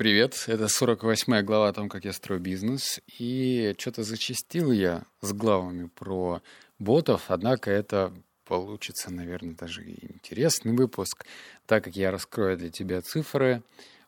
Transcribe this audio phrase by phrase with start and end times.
[0.00, 3.02] Привет, это 48 глава о том, как я строю бизнес.
[3.18, 6.40] И что-то зачастил я с главами про
[6.78, 8.10] ботов, однако это
[8.46, 11.26] получится, наверное, даже интересный выпуск,
[11.66, 13.62] так как я раскрою для тебя цифры,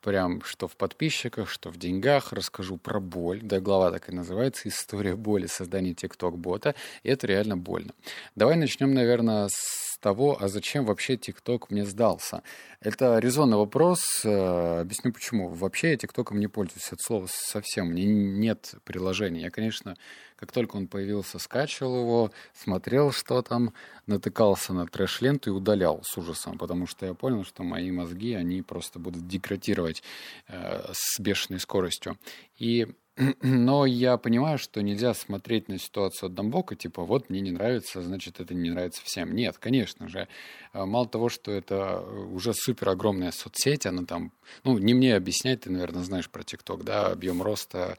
[0.00, 3.40] прям что в подписчиках, что в деньгах, расскажу про боль.
[3.40, 6.74] Да, глава так и называется «История боли создания TikTok-бота».
[7.04, 7.92] И это реально больно.
[8.34, 12.44] Давай начнем, наверное, с того, а зачем вообще TikTok мне сдался.
[12.80, 15.48] Это резонный вопрос, э, объясню почему.
[15.48, 19.40] Вообще я ТикТоком не пользуюсь от слова совсем, мне нет приложения.
[19.40, 19.96] Я, конечно,
[20.36, 23.72] как только он появился, скачивал его, смотрел, что там,
[24.06, 28.62] натыкался на трэш-ленту и удалял с ужасом, потому что я понял, что мои мозги, они
[28.62, 30.04] просто будут деградировать
[30.46, 32.16] э, с бешеной скоростью.
[32.58, 32.86] И
[33.42, 38.02] но я понимаю, что нельзя смотреть на ситуацию от Дамбока, типа, вот мне не нравится,
[38.02, 39.34] значит, это не нравится всем.
[39.34, 40.28] Нет, конечно же.
[40.72, 44.32] А, мало того, что это уже супер огромная соцсеть, она там,
[44.64, 47.96] ну, не мне объяснять, ты, наверное, знаешь про ТикТок, да, объем роста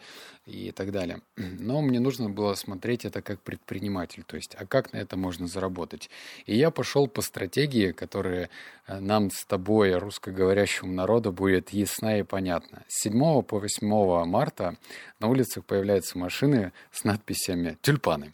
[0.47, 1.21] и так далее.
[1.35, 5.47] Но мне нужно было смотреть это как предприниматель, то есть, а как на это можно
[5.47, 6.09] заработать.
[6.45, 8.49] И я пошел по стратегии, которая
[8.87, 12.83] э, нам с тобой, русскоговорящему народу, будет ясна и понятна.
[12.87, 14.77] С 7 по 8 марта
[15.19, 18.33] на улицах появляются машины с надписями «Тюльпаны».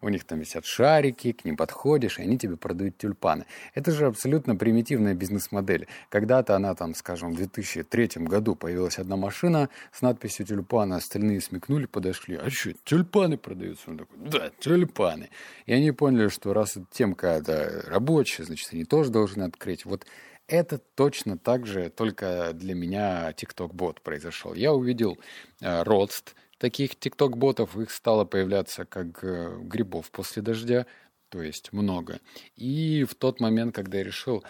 [0.00, 3.46] У них там висят шарики, к ним подходишь, и они тебе продают тюльпаны.
[3.74, 5.86] Это же абсолютно примитивная бизнес-модель.
[6.08, 11.86] Когда-то она там, скажем, в 2003 году появилась одна машина с надписью тюльпаны, остальные смекнули,
[11.86, 12.36] подошли.
[12.36, 13.90] А что, тюльпаны продаются?
[13.90, 15.30] Он такой, да, тюльпаны.
[15.66, 19.84] И они поняли, что раз темка это рабочая, значит, они тоже должны открыть.
[19.84, 20.06] Вот
[20.48, 24.54] это точно так же, только для меня TikTok-бот произошел.
[24.54, 25.18] Я увидел
[25.60, 30.86] э, рост таких TikTok-ботов, их стало появляться как э, грибов после дождя,
[31.28, 32.20] то есть много.
[32.54, 34.44] И в тот момент, когда я решил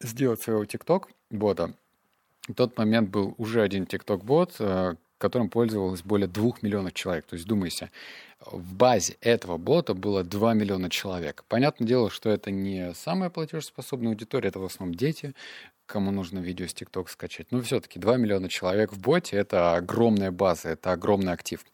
[0.00, 1.74] сделать своего TikTok-бота,
[2.48, 7.26] в тот момент был уже один TikTok-бот, э, которым пользовалось более двух миллионов человек.
[7.26, 7.90] То есть, думайся,
[8.40, 11.44] в базе этого бота было 2 миллиона человек.
[11.48, 15.34] Понятное дело, что это не самая платежеспособная аудитория, это в основном дети,
[15.86, 17.48] кому нужно видео с ТикТок скачать.
[17.50, 21.64] Но все-таки 2 миллиона человек в боте— это огромная база, это огромный актив.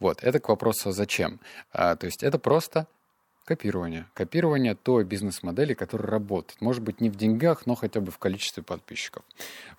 [0.00, 1.40] Вот, это к вопросу «зачем?».
[1.72, 2.86] А, то есть это просто
[3.44, 4.06] Копирование.
[4.14, 6.60] Копирование той бизнес-модели, которая работает.
[6.60, 9.24] Может быть, не в деньгах, но хотя бы в количестве подписчиков.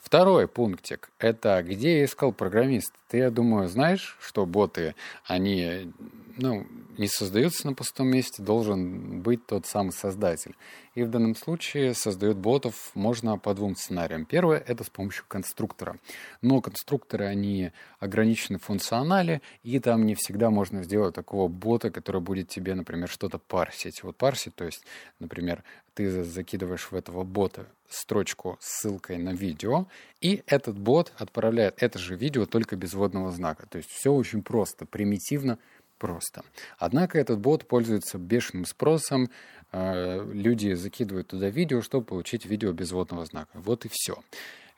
[0.02, 2.94] Второй пунктик– это где я искал программист.
[3.08, 5.92] Ты, я думаю, знаешь, что боты, они
[6.38, 10.56] ну, не создаются на пустом месте, должен быть тот самый создатель.
[10.96, 14.26] И в данном случае создает ботов можно по двум сценариям.
[14.26, 15.98] Первое– это с помощью конструктора.
[16.42, 22.22] Но конструкторы, они ограничены в функционале, и там не всегда можно сделать такого бота, который
[22.22, 24.04] будет тебе, например, что-то парсить.
[24.04, 24.84] Вот парсить, то есть,
[25.20, 29.88] например, ты закидываешь в этого бота строчку с ссылкой на видео,
[30.22, 33.68] и этот бот отправляет это же видео только без вводного знака.
[33.68, 35.60] То есть все очень просто, примитивно,
[36.04, 36.44] просто.
[36.78, 39.30] Однако этот бот пользуется бешеным спросом.
[39.72, 43.52] Э, люди закидывают туда видео, чтобы получить видео без вводного знака.
[43.54, 44.18] Вот и все.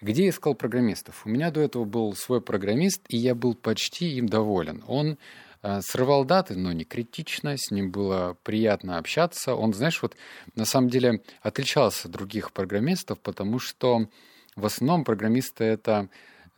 [0.02, 1.26] Где искал программистов?
[1.26, 4.84] У меня до этого был свой программист, и я был почти им доволен.
[4.88, 5.18] Он
[5.64, 9.56] э, срывал даты, но не критично, с ним было приятно общаться.
[9.56, 10.16] Он, знаешь, вот
[10.54, 14.10] на самом деле отличался от других программистов, потому что
[14.56, 16.08] в основном программисты это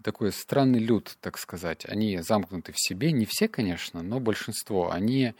[0.04, 1.86] такой странный люд, так сказать.
[1.86, 4.92] Они замкнуты в себе, не все, конечно, но большинство.
[4.92, 5.34] Они,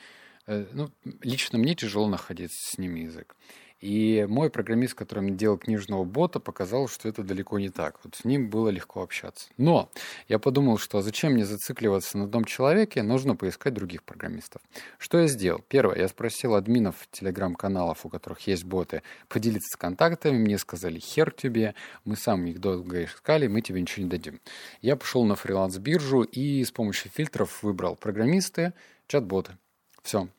[0.46, 0.92] э, ну,
[1.22, 3.36] лично мне тяжело находить с ними язык.
[3.80, 8.00] И мой программист, который мне делал книжного бота, показал, что это далеко не так.
[8.04, 9.50] Вот с ним было легко общаться.
[9.58, 9.92] Но
[10.28, 14.62] я подумал, что зачем мне зацикливаться на одном человеке, нужно поискать других программистов.
[14.98, 15.64] Что я сделал?
[15.68, 20.38] Первое, я спросил админов телеграм-каналов, у которых есть боты, поделиться контактами.
[20.38, 24.42] Мне сказали, хер тебе, мы сами их долго искали, мы тебе ничего не дадим.
[24.82, 28.74] Я пошел на фриланс-биржу и с помощью фильтров выбрал программисты,
[29.08, 29.58] чат-боты.
[30.02, 30.30] Все,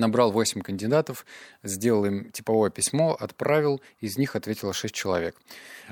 [0.00, 1.26] Набрал 8 кандидатов,
[1.62, 5.36] сделал им типовое письмо, отправил, из них ответило 6 человек.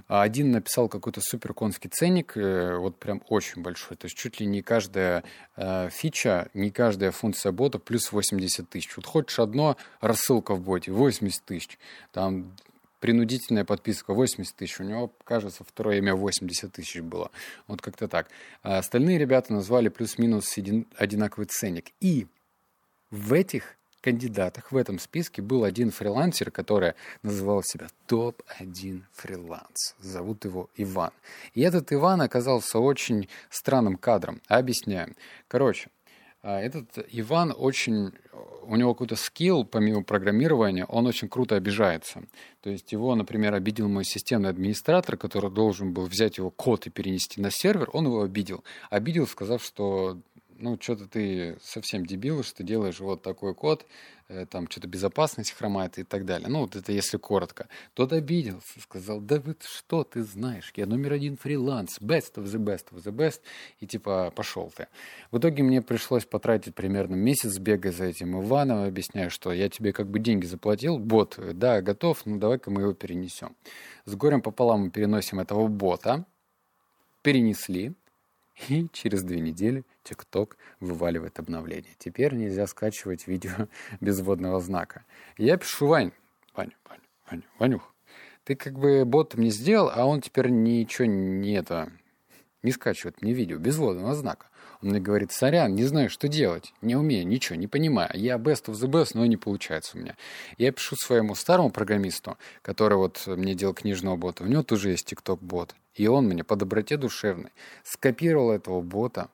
[0.07, 4.47] Один написал какой-то супер конский ценник, э, вот прям очень большой, то есть чуть ли
[4.47, 5.25] не каждая
[5.57, 8.97] э, фича, не каждая функция бота плюс 80 тысяч.
[8.97, 11.79] Вот хочешь одно, рассылка в боте, 80 тысяч.
[12.13, 12.57] Там
[13.01, 17.31] принудительная подписка 80 тысяч, у него, кажется, второе имя 80 тысяч было.
[17.67, 18.29] Вот как-то так.
[18.63, 20.57] А остальные ребята назвали плюс-минус
[20.97, 21.91] одинаковый ценник.
[22.01, 22.27] И
[23.11, 29.95] в этих кандидатах в этом списке был один фрилансер, который называл себя топ-1 фриланс.
[30.01, 31.11] Зовут его Иван.
[31.55, 34.41] И этот Иван оказался очень странным кадром.
[34.49, 35.15] Объясняем.
[35.49, 35.89] Короче,
[36.43, 38.13] А этот Иван очень,
[38.63, 42.23] у него какой-то скилл, помимо программирования, он очень круто обижается.
[42.63, 46.91] То есть его, например, обидел мой системный администратор, который должен был взять его код и
[46.91, 48.63] перенести на сервер, он его обидел.
[48.89, 50.19] Обидел, сказав, что
[50.59, 53.87] ну, что-то ты совсем дебил, что делаешь вот такой код,
[54.29, 56.49] э, там что-то безопасность хромает и так далее.
[56.49, 57.69] Ну, вот это если коротко.
[57.95, 62.59] Тот обиделся, сказал, да вот что ты знаешь, я номер один фриланс, best of the
[62.59, 63.41] best of the best,
[63.81, 64.89] и типа пошел ты.
[65.31, 69.93] В итоге мне пришлось потратить примерно месяц, бегая за этим Иваном, объясняя, что я тебе
[69.93, 73.57] как бы деньги заплатил, бот, да, готов, ну давай-ка мы его перенесем.
[74.05, 76.25] С горем пополам мы переносим этого бота,
[77.23, 77.95] перенесли,
[78.69, 81.95] и через две недели TikTok вываливает обновление.
[81.99, 83.69] Теперь нельзя скачивать видео
[84.01, 85.05] без вводного знака.
[85.37, 86.13] Я пишу Вань,
[86.55, 87.01] Вань, Вань,
[87.31, 87.95] Вань, Ванюх,
[88.45, 91.93] ты как бы бот мне сделал, а он теперь ничего не это,
[92.63, 94.47] не скачивает мне видео без вводного знака.
[94.81, 98.11] Он мне говорит, сорян, не знаю, что делать, не умею, ничего, не понимаю.
[98.15, 100.17] Я best of the best, но не получается у меня.
[100.57, 105.13] Я пишу своему старому программисту, который вот мне делал книжного бота, у него тоже есть
[105.13, 105.75] TikTok-бот.
[105.95, 107.51] И он мне по доброте душевной
[107.83, 109.31] скопировал этого бота,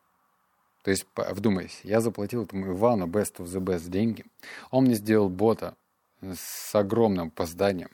[0.82, 4.24] то есть, вдумайся, я заплатил этому Ивану Best of the Best деньги.
[4.70, 5.76] Он мне сделал бота
[6.20, 7.90] с огромным опозданием,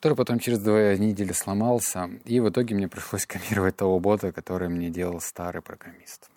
[0.00, 2.08] который потом через две недели сломался.
[2.24, 6.30] И в итоге мне пришлось копировать того бота, который мне делал старый программист.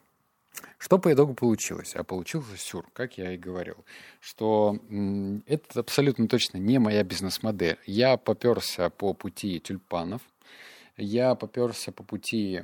[0.77, 1.95] Что по итогу получилось?
[1.95, 3.85] А получился сюр, как я и говорил,
[4.19, 4.77] что
[5.45, 7.79] это абсолютно точно не моя бизнес-модель.
[7.85, 10.21] Я поперся по пути тюльпанов,
[10.97, 12.63] я поперся по пути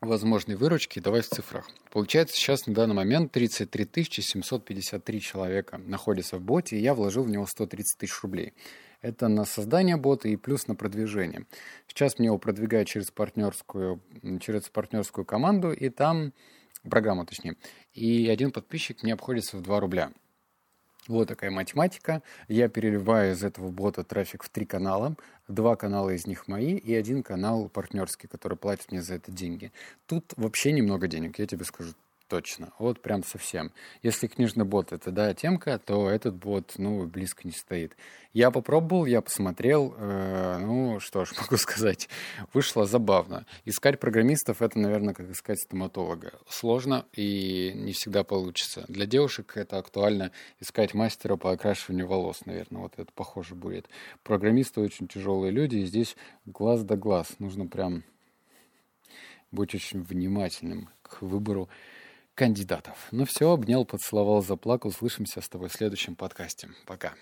[0.00, 1.70] возможной выручки, давай в цифрах.
[1.92, 7.30] Получается, сейчас на данный момент 33 753 человека находятся в боте, и я вложил в
[7.30, 8.54] него 130 тысяч рублей.
[9.02, 11.46] Это на создание бота и плюс на продвижение.
[11.86, 14.00] Сейчас мне его продвигают через партнерскую,
[14.40, 16.32] через партнерскую команду, и там,
[16.88, 17.56] программу точнее,
[17.94, 20.12] и один подписчик мне обходится в 2 рубля.
[21.08, 22.22] Вот такая математика.
[22.46, 25.16] Я переливаю из этого бота трафик в три канала.
[25.48, 29.72] Два канала из них мои и один канал партнерский, который платит мне за это деньги.
[30.06, 31.94] Тут вообще немного денег, я тебе скажу
[32.30, 32.72] точно.
[32.78, 33.72] Вот прям совсем.
[34.02, 37.96] Если книжный бот это, да, темка, то этот бот, ну, близко не стоит.
[38.32, 42.08] Я попробовал, я посмотрел, э, ну, что ж могу сказать,
[42.54, 43.46] вышло забавно.
[43.64, 46.32] Искать программистов это, наверное, как искать стоматолога.
[46.48, 48.84] Сложно и не всегда получится.
[48.86, 50.30] Для девушек это актуально
[50.60, 53.88] искать мастера по окрашиванию волос, наверное, вот это похоже будет.
[54.22, 56.16] Программисты очень тяжелые люди, и здесь
[56.46, 57.40] глаз да глаз.
[57.40, 58.04] Нужно прям
[59.50, 61.68] быть очень внимательным к выбору
[62.34, 63.08] кандидатов.
[63.10, 64.92] Ну все, обнял, поцеловал, заплакал.
[64.92, 66.68] Слышимся с тобой в следующем подкасте.
[66.86, 67.14] Пока.